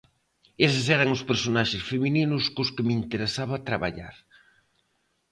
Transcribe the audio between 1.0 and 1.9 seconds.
os personaxes